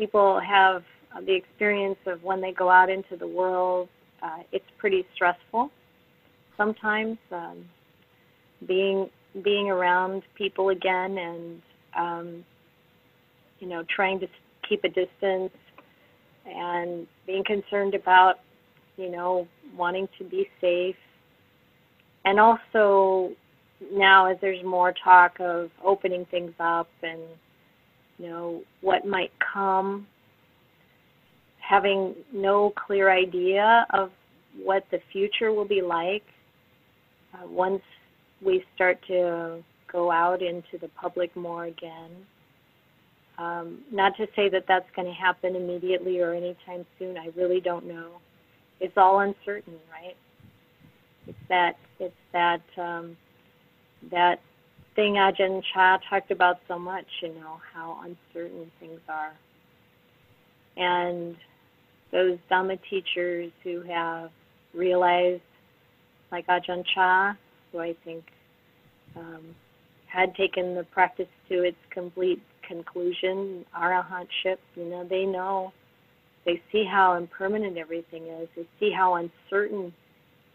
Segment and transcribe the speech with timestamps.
[0.00, 0.82] people have
[1.26, 3.86] the experience of when they go out into the world,
[4.22, 5.70] uh, it's pretty stressful.
[6.56, 7.66] Sometimes um,
[8.66, 9.10] being
[9.44, 11.62] being around people again and
[11.96, 12.44] um,
[13.58, 14.26] you know trying to
[14.66, 15.52] keep a distance
[16.46, 18.40] and being concerned about
[18.96, 19.46] you know
[19.76, 20.96] wanting to be safe
[22.24, 23.30] and also
[23.92, 27.20] now as there's more talk of opening things up and
[28.20, 30.06] you know what might come
[31.58, 34.10] having no clear idea of
[34.62, 36.24] what the future will be like
[37.34, 37.82] uh, once
[38.44, 42.10] we start to go out into the public more again.
[43.38, 47.16] Um, not to say that that's going to happen immediately or anytime soon.
[47.16, 48.20] I really don't know.
[48.80, 50.16] It's all uncertain, right?
[51.26, 53.16] It's that it's that um,
[54.10, 54.40] that
[54.94, 57.06] thing Ajahn Chah talked about so much.
[57.22, 59.32] You know how uncertain things are,
[60.76, 61.36] and
[62.12, 64.30] those Dhamma teachers who have
[64.74, 65.42] realized,
[66.32, 67.34] like Ajahn Chah,
[67.72, 68.24] who I think
[69.16, 69.54] um,
[70.06, 75.72] had taken the practice to its complete conclusion, arahantship, you know, they know,
[76.44, 78.48] they see how impermanent everything is.
[78.56, 79.92] They see how uncertain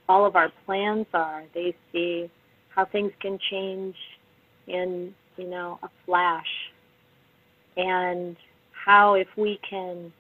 [0.10, 1.44] all of our plans are.
[1.54, 2.30] They see
[2.70, 3.96] how things can change
[4.68, 6.48] in, you know, a flash.
[7.78, 8.36] And
[8.72, 10.12] how if we can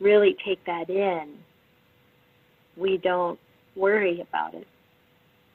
[0.00, 1.38] really take that in,
[2.76, 3.38] we don't
[3.74, 4.66] worry about it.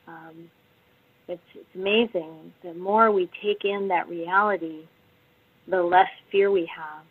[0.08, 0.50] Um,
[1.28, 2.53] it's, it's amazing.
[2.64, 4.81] The more we take in that reality,
[5.67, 7.06] the less fear we have,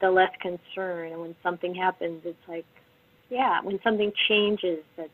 [0.00, 1.12] the less concern.
[1.12, 2.64] And when something happens, it's like,
[3.28, 5.10] yeah, when something changes, that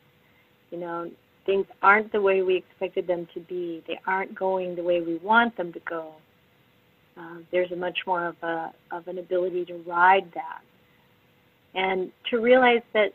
[0.70, 1.10] you know
[1.48, 3.82] things aren't the way we expected them to be.
[3.88, 6.12] They aren't going the way we want them to go.
[7.16, 10.60] Uh, there's a much more of a of an ability to ride that,
[11.74, 13.12] and to realize that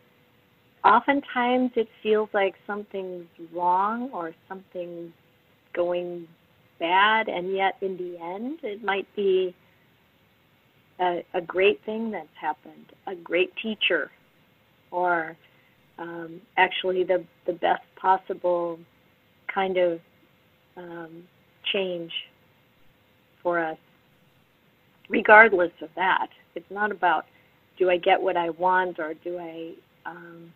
[0.84, 5.14] oftentimes it feels like something's wrong or something's
[5.74, 6.28] going
[6.80, 9.56] bad, and yet in the end, it might be
[11.00, 14.10] a, a great thing that's happened, a great teacher,
[14.90, 15.38] or
[16.00, 18.80] um, actually the the best possible
[19.54, 20.00] kind of
[20.78, 21.24] um,
[21.72, 22.12] change
[23.42, 23.78] for us.
[25.10, 27.26] Regardless of that, it's not about
[27.78, 29.74] do I get what I want or do I
[30.06, 30.52] um,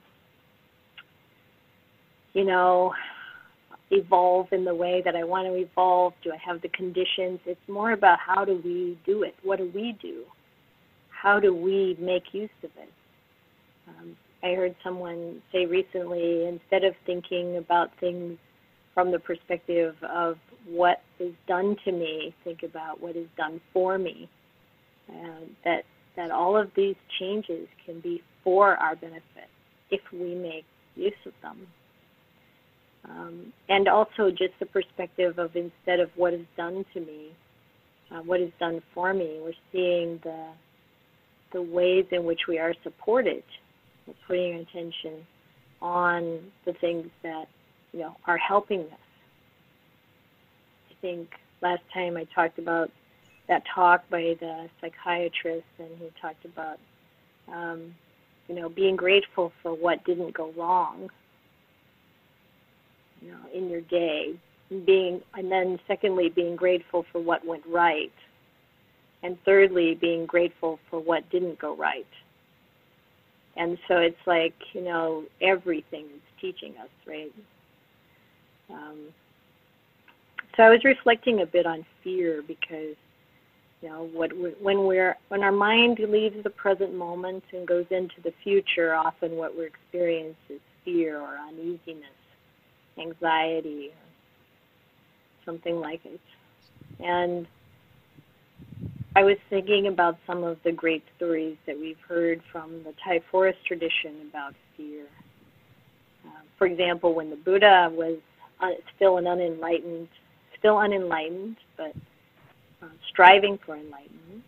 [2.38, 2.94] you know,
[3.90, 6.14] evolve in the way that I want to evolve?
[6.24, 7.40] Do I have the conditions?
[7.47, 9.34] It's more about how do we do it?
[9.42, 10.24] What do we do?
[11.09, 12.92] How do we make use of it?
[13.88, 18.38] Um, I heard someone say recently instead of thinking about things
[18.94, 20.38] from the perspective of
[20.68, 24.30] what is done to me, think about what is done for me.
[25.08, 29.50] And that that all of these changes can be for our benefit
[29.92, 30.66] if we make
[30.96, 31.68] use of them.
[33.08, 37.31] Um, and also just the perspective of instead of what is done to me,
[38.12, 40.47] uh, what is done for me, we're seeing the
[41.53, 43.44] the ways in which we are supported.
[44.28, 45.25] Putting attention
[45.81, 47.47] on the things that
[47.94, 49.07] you know are helping us.
[50.91, 51.29] I think
[51.62, 52.91] last time I talked about
[53.47, 56.79] that talk by the psychiatrist, and he talked about
[57.51, 57.96] um,
[58.47, 61.09] you know being grateful for what didn't go wrong
[63.22, 64.35] you know, in your day,
[64.85, 68.12] being, and then secondly, being grateful for what went right,
[69.23, 72.07] and thirdly, being grateful for what didn't go right.
[73.57, 77.34] And so it's like, you know, everything is teaching us, right?
[78.69, 79.07] Um,
[80.56, 82.96] so I was reflecting a bit on fear because,
[83.81, 84.31] you know, what
[84.62, 89.35] when we're when our mind leaves the present moment and goes into the future, often
[89.35, 92.13] what we're experiencing is fear or uneasiness
[93.00, 94.07] anxiety or
[95.46, 96.19] something like it.
[97.00, 97.47] And
[99.17, 103.19] I was thinking about some of the great stories that we've heard from the Thai
[103.31, 105.05] forest tradition about fear.
[106.23, 108.19] Uh, for example, when the Buddha was
[108.61, 110.08] uh, still an unenlightened,
[110.59, 111.96] still unenlightened, but
[112.84, 114.43] uh, striving for enlightenment,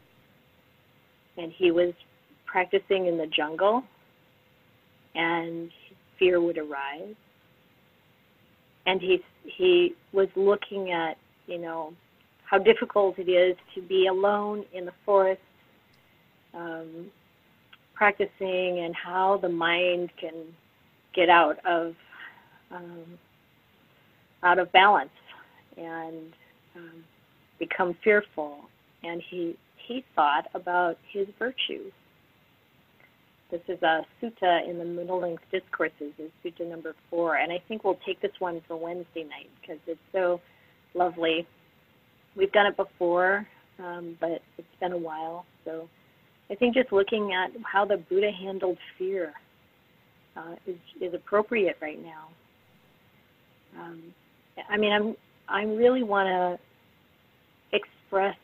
[1.35, 1.95] and he was
[2.45, 3.81] practicing in the jungle,
[5.15, 5.71] and
[6.19, 7.15] fear would arise,
[8.85, 11.17] and he he was looking at
[11.47, 11.91] you know
[12.49, 15.41] how difficult it is to be alone in the forest
[16.53, 17.11] um,
[17.93, 20.33] practicing and how the mind can
[21.13, 21.93] get out of
[22.71, 23.17] um,
[24.43, 25.09] out of balance
[25.77, 26.33] and
[26.75, 27.03] um,
[27.59, 28.69] become fearful
[29.03, 29.55] and he
[29.87, 31.91] he thought about his virtues.
[33.49, 37.59] This is a sutta in the Middle Length Discourses, is sutta number four, and I
[37.67, 40.39] think we'll take this one for Wednesday night because it's so
[40.93, 41.47] lovely.
[42.35, 43.47] We've done it before,
[43.79, 45.89] um, but it's been a while, so
[46.49, 49.33] I think just looking at how the Buddha handled fear
[50.35, 52.29] uh, is is appropriate right now.
[53.79, 54.01] Um,
[54.69, 55.15] I mean, I'm
[55.47, 58.35] I really want to express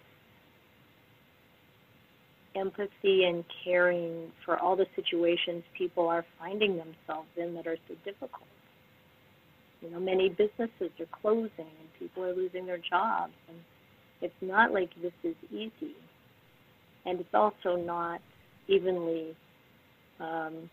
[2.56, 7.96] empathy and caring for all the situations people are finding themselves in that are so
[8.06, 8.48] difficult.
[9.82, 13.58] You know, many businesses are closing and people are losing their jobs, and
[14.22, 15.96] it's not like this is easy,
[17.06, 18.22] and it's also not
[18.68, 19.36] evenly
[20.20, 20.70] um,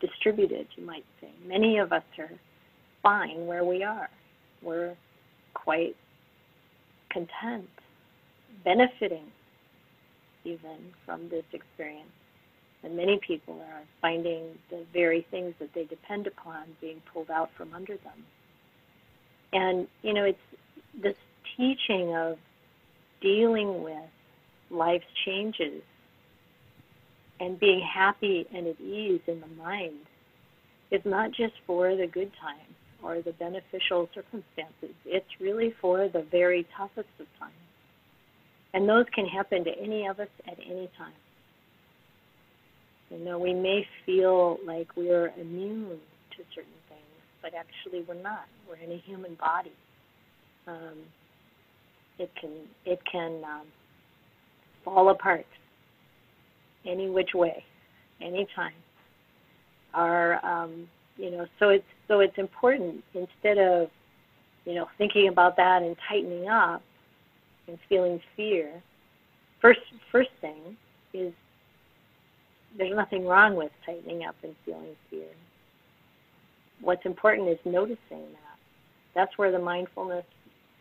[0.00, 0.66] distributed.
[0.76, 2.30] You might say many of us are
[3.02, 4.08] fine where we are.
[4.62, 4.96] We're
[5.54, 5.96] quite
[7.10, 7.68] content,
[8.64, 9.30] benefiting
[10.44, 12.08] even from this experience.
[12.82, 17.50] And many people are finding the very things that they depend upon being pulled out
[17.56, 18.24] from under them.
[19.52, 20.38] And, you know, it's
[21.02, 21.16] this
[21.58, 22.38] teaching of
[23.20, 24.08] dealing with
[24.70, 25.82] life's changes
[27.40, 29.98] and being happy and at ease in the mind
[30.90, 34.94] is not just for the good times or the beneficial circumstances.
[35.04, 37.52] It's really for the very toughest of times.
[38.74, 41.12] And those can happen to any of us at any time.
[43.10, 45.98] You know, we may feel like we're immune
[46.36, 47.00] to certain things,
[47.40, 48.46] but actually we're not.
[48.68, 49.72] We're in a human body.
[50.66, 50.98] Um,
[52.18, 52.50] it can
[52.84, 53.66] it can um,
[54.84, 55.46] fall apart
[56.86, 57.64] any which way,
[58.20, 58.72] anytime.
[59.94, 63.88] Our um, you know, so it's so it's important instead of
[64.64, 66.82] you know thinking about that and tightening up
[67.66, 68.82] and feeling fear,
[69.60, 69.80] first
[70.10, 70.76] first thing
[71.12, 71.32] is
[72.76, 75.28] there's nothing wrong with tightening up and feeling fear.
[76.80, 78.58] What's important is noticing that.
[79.14, 80.24] That's where the mindfulness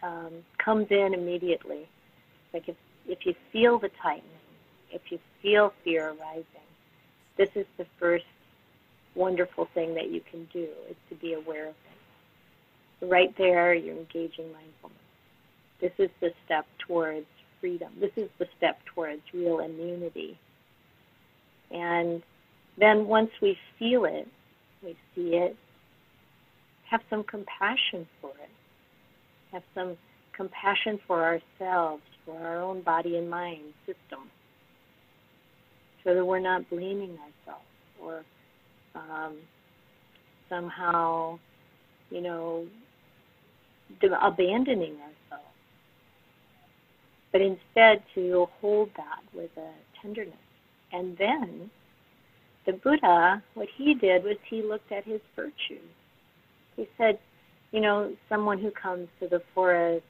[0.04, 1.88] um, comes in immediately.
[2.54, 2.76] Like if
[3.08, 4.24] if you feel the tightening,
[4.92, 6.46] if you feel fear arising,
[7.38, 8.26] this is the first
[9.16, 11.76] wonderful thing that you can do is to be aware of
[13.02, 13.06] it.
[13.06, 14.98] Right there, you're engaging mindfulness.
[15.80, 17.26] This is the step towards
[17.60, 17.92] freedom.
[18.00, 20.38] This is the step towards real immunity.
[21.72, 22.24] And
[22.78, 24.28] then once we feel it,
[24.84, 25.56] we see it,
[26.90, 28.50] have some compassion for it.
[29.52, 29.98] Have some
[30.34, 34.30] compassion for ourselves, for our own body and mind system,
[36.04, 37.66] so that we're not blaming ourselves
[38.02, 38.24] or
[38.96, 39.36] um,
[40.50, 41.40] somehow,
[42.10, 42.66] you know,
[44.22, 45.18] abandoning ourselves
[47.38, 49.72] but instead to hold that with a
[50.02, 50.34] tenderness.
[50.92, 51.70] And then
[52.66, 55.92] the Buddha, what he did was he looked at his virtues.
[56.76, 57.20] He said,
[57.72, 60.06] you know, someone who comes to the forest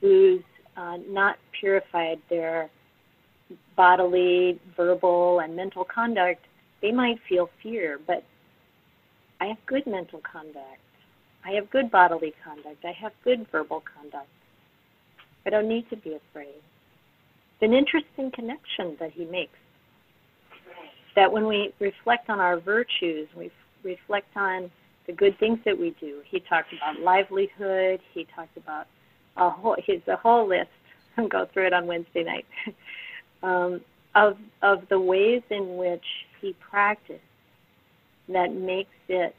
[0.00, 0.42] who's
[0.76, 2.70] uh, not purified their
[3.76, 6.44] bodily, verbal, and mental conduct,
[6.82, 8.24] they might feel fear, but
[9.40, 10.80] I have good mental conduct.
[11.44, 12.84] I have good bodily conduct.
[12.84, 14.28] I have good verbal conduct.
[15.46, 16.56] I don't need to be afraid.
[16.56, 19.58] It's an interesting connection that he makes.
[21.16, 23.50] That when we reflect on our virtues, we
[23.82, 24.70] reflect on
[25.06, 26.22] the good things that we do.
[26.24, 28.00] He talked about livelihood.
[28.12, 28.86] He talked about
[29.36, 30.68] a whole, his a whole list.
[31.16, 32.46] I'll go through it on Wednesday night
[33.42, 33.80] um,
[34.14, 36.04] of of the ways in which
[36.40, 37.20] he practiced
[38.28, 39.34] that makes it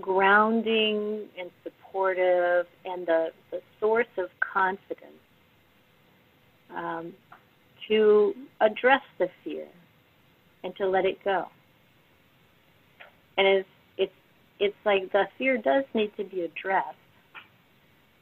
[0.00, 5.12] grounding and supportive and the, the source of confidence
[6.74, 7.12] um,
[7.88, 9.66] to address the fear
[10.62, 11.46] and to let it go.
[13.38, 14.12] And it's, it's,
[14.60, 16.96] it's like the fear does need to be addressed.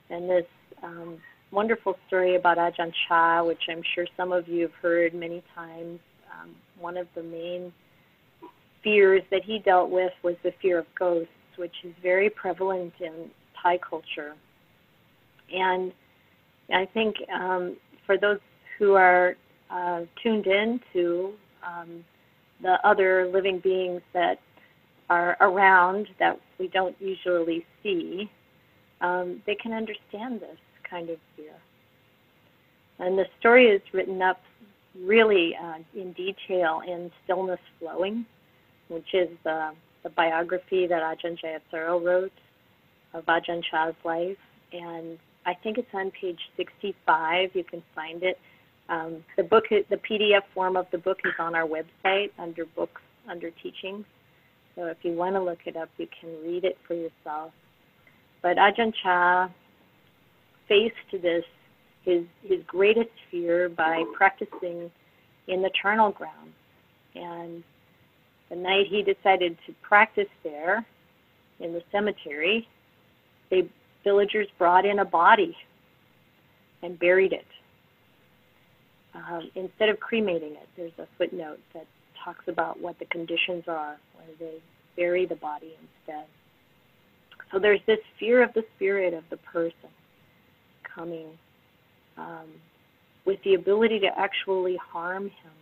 [0.08, 0.46] And this
[0.84, 1.18] um,
[1.50, 5.98] wonderful story about Ajahn Chah, which I'm sure some of you have heard many times,
[6.30, 7.72] um, one of the main
[8.84, 13.30] fears that he dealt with was the fear of ghosts which is very prevalent in
[13.60, 14.34] Thai culture.
[15.52, 15.92] And
[16.72, 18.38] I think um, for those
[18.78, 19.36] who are
[19.70, 21.32] uh, tuned in to
[21.66, 22.04] um,
[22.62, 24.38] the other living beings that
[25.08, 28.30] are around that we don't usually see,
[29.00, 30.58] um, they can understand this
[30.88, 31.52] kind of fear.
[32.98, 34.40] And the story is written up
[35.02, 38.24] really uh, in detail in Stillness Flowing,
[38.88, 39.72] which is uh,
[40.02, 42.32] the biography that Ajahn Jayasaro wrote
[43.12, 44.38] of Ajahn Chah's life.
[44.72, 47.50] And I think it's on page 65.
[47.54, 48.38] You can find it.
[48.88, 53.02] Um, the book, the PDF form of the book is on our website under books,
[53.28, 54.04] under teachings.
[54.76, 57.52] So if you want to look it up, you can read it for yourself.
[58.42, 59.48] But Ajahn Chah
[60.68, 61.44] faced this,
[62.04, 64.90] his, his greatest fear, by practicing
[65.48, 66.52] in the charnel ground.
[67.14, 67.64] And
[68.50, 70.84] the night he decided to practice there
[71.58, 72.68] in the cemetery,
[73.50, 73.66] the
[74.04, 75.56] villagers brought in a body
[76.82, 77.46] and buried it.
[79.14, 81.86] Um, instead of cremating it, there's a footnote that
[82.22, 83.96] talks about what the conditions are
[84.38, 84.58] they
[84.96, 86.26] bury the body instead.
[87.52, 89.90] So there's this fear of the spirit of the person
[90.82, 91.28] coming
[92.16, 92.46] um,
[93.24, 95.52] with the ability to actually harm him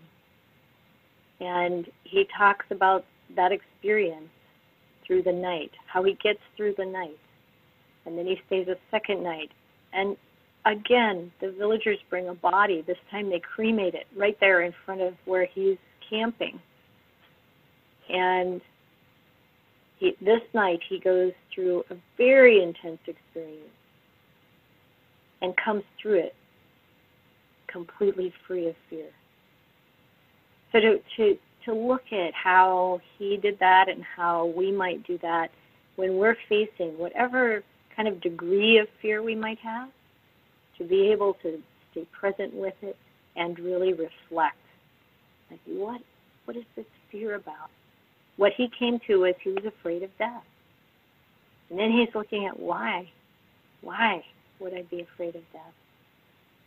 [1.40, 3.04] and he talks about
[3.36, 4.28] that experience
[5.06, 7.18] through the night, how he gets through the night.
[8.06, 9.50] And then he stays a second night.
[9.92, 10.16] And
[10.64, 12.82] again, the villagers bring a body.
[12.86, 15.78] This time they cremate it right there in front of where he's
[16.08, 16.60] camping.
[18.08, 18.60] And
[19.98, 23.70] he, this night he goes through a very intense experience
[25.40, 26.34] and comes through it
[27.66, 29.10] completely free of fear.
[30.72, 35.18] So to, to, to look at how he did that and how we might do
[35.18, 35.50] that
[35.96, 37.62] when we're facing whatever
[37.94, 39.88] kind of degree of fear we might have,
[40.78, 41.60] to be able to
[41.92, 42.96] stay present with it
[43.36, 44.56] and really reflect.
[45.50, 46.00] Like, what,
[46.44, 47.70] what is this fear about?
[48.36, 50.44] What he came to was he was afraid of death.
[51.70, 53.10] And then he's looking at why.
[53.80, 54.24] Why
[54.60, 55.74] would I be afraid of death?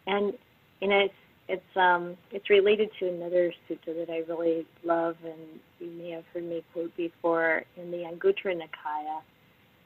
[0.06, 0.34] And
[0.82, 1.14] you know, it's
[1.50, 6.26] it's um it's related to another sutta that I really love, and you may have
[6.34, 9.22] heard me quote before in the Anguttara Nikaya.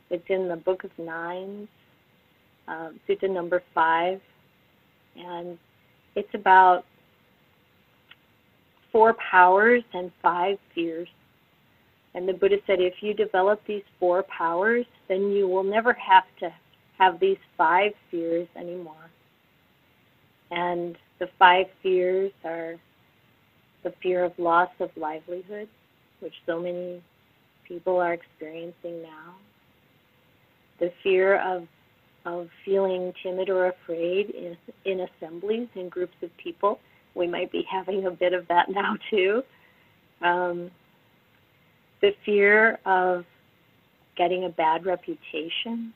[0.10, 1.70] It's in the Book of Nines,
[2.68, 4.20] um, sutta number five,
[5.16, 5.58] and
[6.16, 6.86] it's about
[8.92, 11.08] four powers and five fears.
[12.14, 16.26] And the Buddha said, if you develop these four powers, then you will never have
[16.40, 16.54] to
[16.98, 19.10] have these five fears anymore.
[20.52, 22.76] And the five fears are
[23.84, 25.70] the fear of loss of livelihood,
[26.20, 27.02] which so many
[27.68, 29.36] people are experiencing now.
[30.80, 31.68] The fear of
[32.26, 36.80] of feeling timid or afraid in, in assemblies, in groups of people.
[37.16, 39.44] We might be having a bit of that now too.
[40.22, 40.72] Um,
[42.02, 43.26] the fear of
[44.18, 45.94] getting a bad reputation,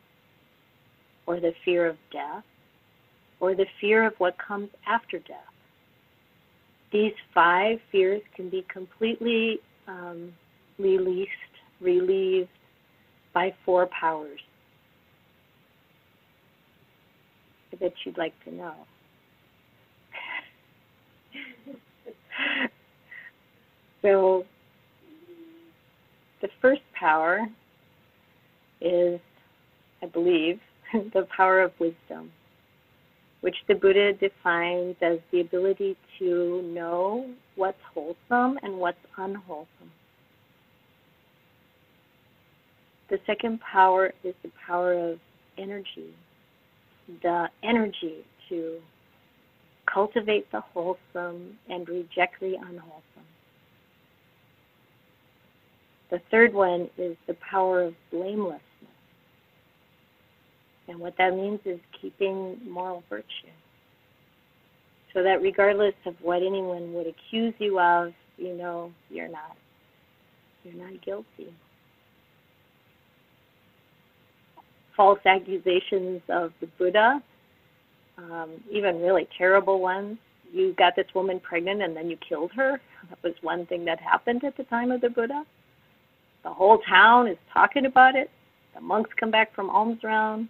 [1.27, 2.43] or the fear of death,
[3.39, 5.37] or the fear of what comes after death.
[6.91, 10.31] These five fears can be completely um,
[10.77, 11.29] released,
[11.81, 12.49] relieved
[13.33, 14.39] by four powers.
[17.77, 18.73] Bet you'd like to know.
[24.01, 24.45] so,
[26.45, 27.39] the first power
[28.79, 29.19] is,
[30.03, 30.59] I believe,
[30.93, 32.31] the power of wisdom
[33.41, 39.91] which the Buddha defines as the ability to know what's wholesome and what's unwholesome.
[43.11, 45.19] The second power is the power of
[45.59, 46.11] energy,
[47.21, 48.79] the energy to
[49.93, 53.14] cultivate the wholesome and reject the unwholesome.
[56.11, 58.61] The third one is the power of blamelessness
[60.87, 63.25] and what that means is keeping moral virtue.
[65.13, 69.55] So that regardless of what anyone would accuse you of, you know you're not.
[70.63, 71.53] You're not guilty.
[74.95, 77.21] False accusations of the Buddha,
[78.17, 80.17] um, even really terrible ones.
[80.53, 82.79] You got this woman pregnant and then you killed her.
[83.09, 85.43] That was one thing that happened at the time of the Buddha.
[86.45, 88.29] The whole town is talking about it.
[88.73, 90.47] The monks come back from alms round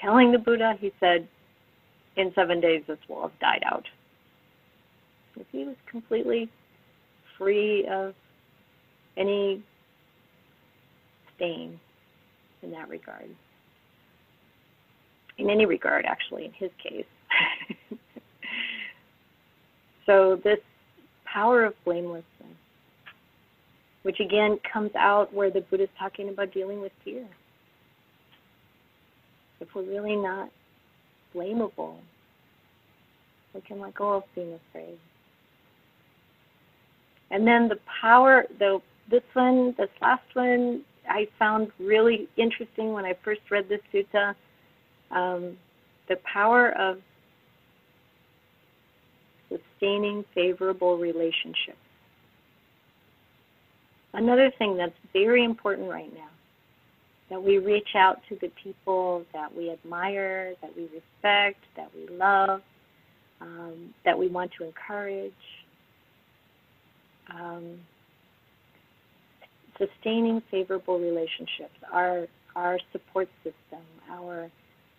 [0.00, 1.28] telling the Buddha, he said,
[2.16, 3.84] in seven days this will have died out.
[5.36, 6.48] If He was completely
[7.38, 8.14] free of
[9.16, 9.62] any
[11.36, 11.78] stain
[12.62, 13.28] in that regard.
[15.38, 17.06] In any regard, actually, in his case.
[20.06, 20.58] so, this
[21.24, 22.24] power of blamelessness,
[24.02, 27.26] which again comes out where the Buddha is talking about dealing with fear
[29.60, 30.50] if we're really not
[31.34, 31.96] blamable,
[33.54, 34.98] we can let go of being afraid.
[37.30, 43.04] And then the power, the this one, this last one, I found really interesting when
[43.04, 44.34] I first read this sutta.
[45.10, 45.56] Um,
[46.08, 46.98] the power of
[49.48, 51.79] sustaining favorable relationships.
[54.12, 56.28] Another thing that's very important right now
[57.30, 62.08] that we reach out to the people that we admire, that we respect, that we
[62.16, 62.60] love,
[63.40, 65.32] um, that we want to encourage.
[67.32, 67.78] Um,
[69.78, 72.26] sustaining favorable relationships, our
[72.56, 74.50] our support system, our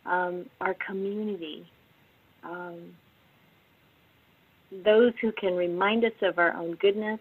[0.06, 1.66] um, our community,
[2.44, 2.96] um,
[4.84, 7.20] those who can remind us of our own goodness,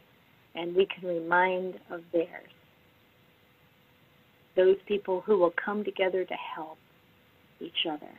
[0.54, 2.50] and we can remind of theirs.
[4.57, 6.78] Those people who will come together to help
[7.61, 8.11] each other.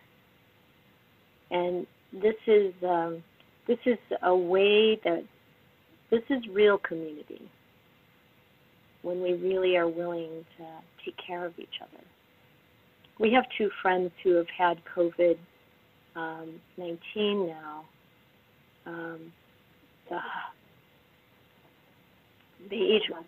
[1.49, 3.23] And this is um,
[3.67, 5.23] this is a way that
[6.09, 7.49] this is real community
[9.01, 10.65] when we really are willing to
[11.03, 12.03] take care of each other.
[13.19, 15.37] We have two friends who have had COVID
[16.15, 17.85] um, 19 now.
[18.85, 19.31] Um,
[20.09, 20.17] the,
[22.71, 23.25] they each one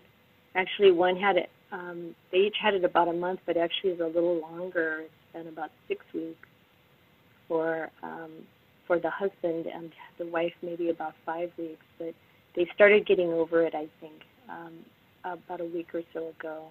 [0.56, 1.50] actually one had it.
[1.72, 5.02] Um, they each had it about a month, but actually it's a little longer.
[5.02, 6.48] It's been about six weeks
[7.48, 8.32] for um,
[8.88, 11.86] for the husband and the wife, maybe about five weeks.
[11.98, 12.14] But
[12.56, 14.74] they started getting over it, I think, um,
[15.24, 16.68] about a week or so ago,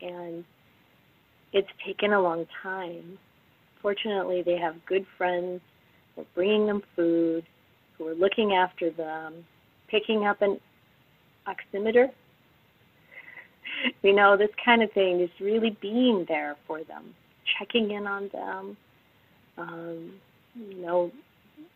[0.00, 0.44] and
[1.52, 3.18] it's taken a long time.
[3.80, 5.60] Fortunately, they have good friends.
[6.14, 7.44] who are bringing them food.
[7.98, 9.44] Who are looking after them,
[9.88, 10.58] picking up an
[11.46, 12.08] oximeter.
[14.02, 17.14] you know, this kind of thing is really being there for them,
[17.58, 18.76] checking in on them.
[19.58, 20.12] Um,
[20.54, 21.10] you know,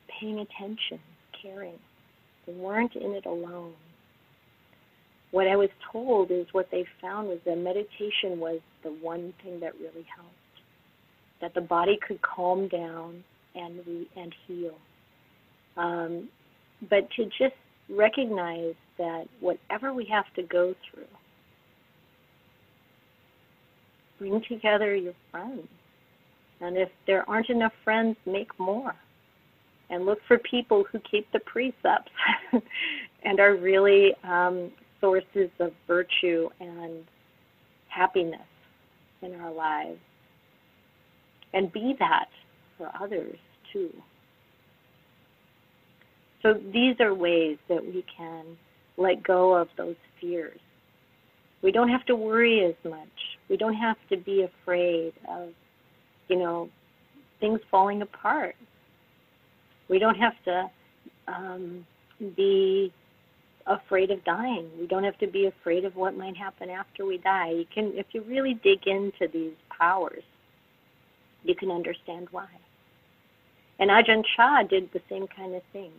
[0.09, 1.01] paying attention,
[1.41, 1.79] caring.
[2.47, 3.73] They weren't in it alone.
[5.31, 9.61] What I was told is what they found was that meditation was the one thing
[9.61, 10.33] that really helped.
[11.41, 14.75] That the body could calm down and re- and heal.
[15.77, 16.29] Um,
[16.89, 17.55] but to just
[17.89, 21.05] recognize that whatever we have to go through,
[24.19, 25.69] bring together your friends.
[26.61, 28.95] And if there aren't enough friends, make more
[29.91, 32.11] and look for people who keep the precepts
[33.23, 34.71] and are really um,
[35.01, 37.05] sources of virtue and
[37.89, 38.41] happiness
[39.23, 39.99] in our lives.
[41.53, 42.29] And be that
[42.77, 43.37] for others
[43.73, 43.91] too.
[46.47, 48.45] So these are ways that we can
[48.97, 50.61] let go of those fears.
[51.63, 53.09] We don't have to worry as much.
[53.49, 55.49] We don't have to be afraid of,
[56.29, 56.69] you know,
[57.41, 58.55] things falling apart
[59.89, 60.71] we don't have to
[61.29, 61.87] um,
[62.37, 62.93] be
[63.67, 64.69] afraid of dying.
[64.79, 67.51] We don't have to be afraid of what might happen after we die.
[67.51, 70.23] You can, if you really dig into these powers,
[71.45, 72.49] you can understand why.
[73.79, 75.93] And Ajahn Chah did the same kind of thing.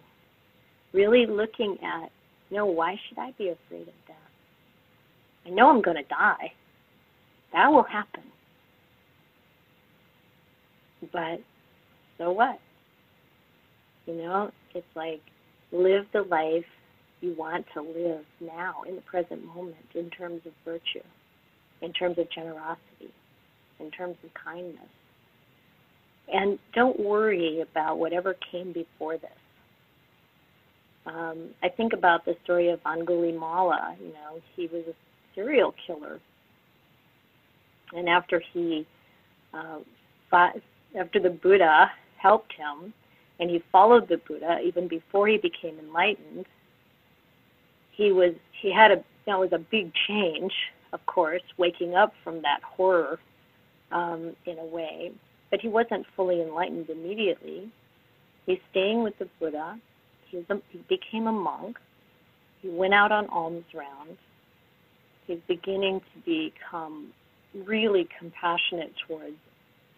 [0.94, 2.10] Really looking at,
[2.50, 4.16] you know, why should I be afraid of death?
[5.46, 6.54] I know I'm going to die.
[7.54, 8.24] That will happen.
[11.12, 11.40] But
[12.18, 12.60] so what?
[14.06, 15.22] You know, it's like
[15.72, 16.66] live the life
[17.22, 21.06] you want to live now in the present moment in terms of virtue,
[21.82, 23.12] in terms of generosity,
[23.80, 24.90] in terms of kindness.
[26.32, 29.32] And don't worry about whatever came before this.
[31.08, 33.96] Um, I think about the story of Angulimala.
[34.00, 34.94] You know, he was a
[35.34, 36.20] serial killer,
[37.94, 38.86] and after he,
[39.54, 39.80] uh,
[40.30, 40.56] fought,
[41.00, 42.94] after the Buddha helped him,
[43.40, 46.46] and he followed the Buddha even before he became enlightened.
[47.92, 50.54] He was he had a that was a big change,
[50.92, 53.20] of course, waking up from that horror
[53.92, 55.12] um, in a way.
[55.52, 57.70] But he wasn't fully enlightened immediately.
[58.46, 59.80] He's staying with the Buddha.
[60.30, 61.78] He's a, he became a monk.
[62.62, 64.18] He went out on alms rounds.
[65.26, 67.12] He's beginning to become
[67.54, 69.36] really compassionate towards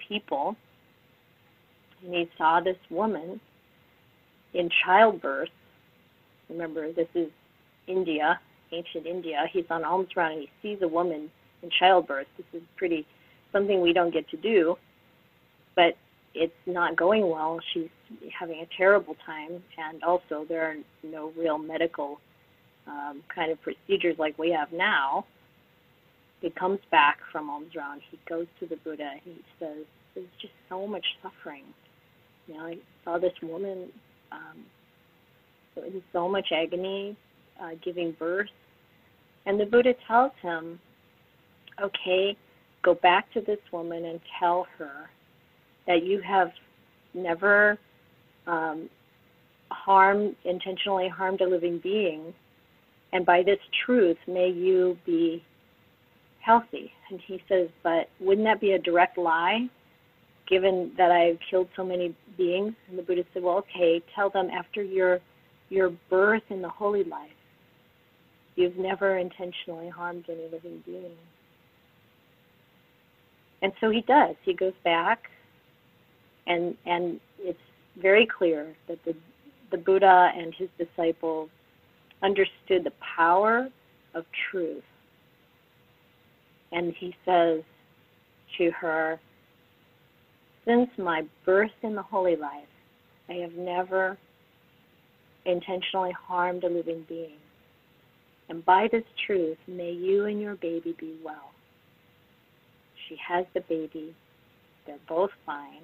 [0.08, 0.56] people
[2.04, 3.40] and he saw this woman
[4.54, 5.50] in childbirth.
[6.50, 7.30] Remember, this is
[7.88, 8.40] India,
[8.72, 9.46] ancient India.
[9.52, 11.30] He's on alms round and he sees a woman
[11.62, 12.28] in childbirth.
[12.38, 13.06] This is pretty
[13.52, 14.78] something we don't get to do,
[15.76, 15.96] but
[16.40, 17.60] it's not going well.
[17.74, 17.90] She's
[18.38, 22.20] having a terrible time, and also there are no real medical
[22.88, 25.26] um, kind of procedures like we have now.
[26.42, 28.02] He comes back from alms round.
[28.10, 29.12] He goes to the Buddha.
[29.24, 31.66] He says, "There's just so much suffering
[32.50, 33.90] you know, I saw this woman
[34.32, 34.66] um,
[35.78, 37.16] in so much agony,
[37.62, 38.50] uh, giving birth,
[39.46, 40.80] and the Buddha tells him,
[41.80, 42.36] "Okay,
[42.82, 45.10] go back to this woman and tell her
[45.90, 46.52] that you have
[47.14, 47.78] never
[48.48, 48.90] um,
[49.72, 52.34] harmed, intentionally harmed a living being.
[53.12, 55.44] And by this truth, may you be
[56.42, 56.92] healthy.
[57.10, 59.68] And he says, but wouldn't that be a direct lie,
[60.48, 62.76] given that I've killed so many beings?
[62.88, 65.20] And the Buddha said, well, okay, tell them after your
[65.72, 67.30] your birth in the holy life,
[68.56, 71.18] you've never intentionally harmed any living being.
[73.62, 74.36] And so he does.
[74.44, 75.30] He goes back,
[76.48, 77.60] and and it's
[77.98, 79.16] very clear that the
[79.72, 81.50] the Buddha and his disciples
[82.22, 83.70] understood the power
[84.14, 84.84] of truth.
[86.72, 87.62] And he says
[88.58, 89.20] to her,
[90.66, 92.68] Since my birth in the holy life,
[93.30, 94.18] I have never
[95.46, 97.38] intentionally harmed a living being.
[98.50, 101.52] And by this truth, may you and your baby be well.
[103.08, 104.16] She has the baby.
[104.86, 105.84] They're both fine.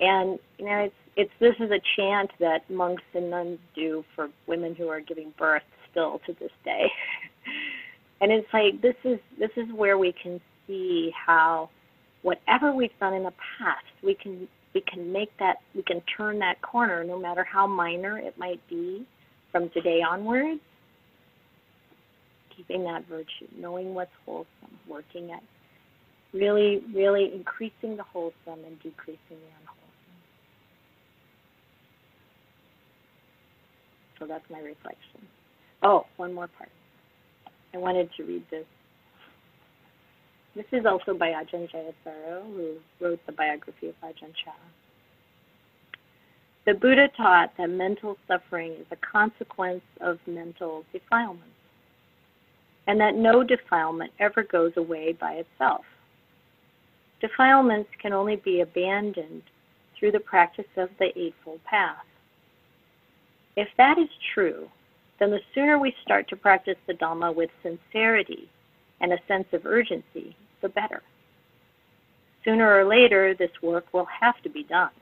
[0.00, 4.28] And you know, it's it's this is a chant that monks and nuns do for
[4.46, 6.90] women who are giving birth still to this day.
[8.20, 11.68] and it's like this is this is where we can see how
[12.22, 16.38] whatever we've done in the past, we can we can make that we can turn
[16.38, 19.04] that corner no matter how minor it might be
[19.52, 20.60] from today onwards.
[22.56, 25.42] Keeping that virtue, knowing what's wholesome, working at
[26.32, 29.79] really, really increasing the wholesome and decreasing the unwholesome.
[34.20, 35.26] So that's my reflection.
[35.82, 36.68] Oh, one more part.
[37.74, 38.66] I wanted to read this.
[40.54, 44.52] This is also by Ajahn Jayasaro, who wrote the biography of Ajahn Chah.
[46.66, 51.44] The Buddha taught that mental suffering is a consequence of mental defilements,
[52.86, 55.84] and that no defilement ever goes away by itself.
[57.20, 59.42] Defilements can only be abandoned
[59.98, 62.04] through the practice of the Eightfold Path.
[63.60, 64.70] If that is true,
[65.18, 68.48] then the sooner we start to practice the Dhamma with sincerity
[69.02, 71.02] and a sense of urgency, the better.
[72.42, 74.96] Sooner or later, this work will have to be done.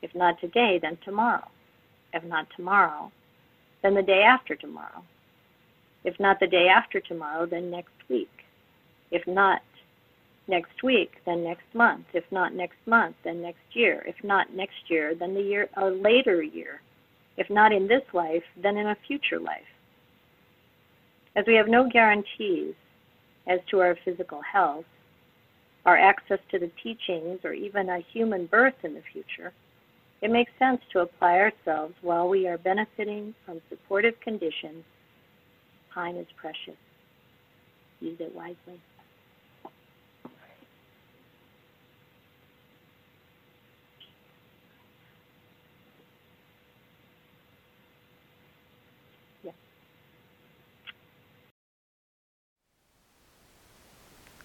[0.00, 1.46] If not today, then tomorrow.
[2.14, 3.12] If not tomorrow,
[3.82, 5.04] then the day after tomorrow.
[6.02, 8.30] If not the day after tomorrow, then next week.
[9.10, 9.60] If not
[10.48, 12.06] next week, then next month.
[12.14, 14.02] If not next month, then next year.
[14.06, 16.80] If not next year, then the year a later year.
[17.36, 19.62] If not in this life, then in a future life.
[21.34, 22.74] As we have no guarantees
[23.46, 24.86] as to our physical health,
[25.84, 29.52] our access to the teachings, or even a human birth in the future,
[30.22, 34.84] it makes sense to apply ourselves while we are benefiting from supportive conditions.
[35.92, 36.78] Time is precious.
[38.00, 38.80] Use it wisely.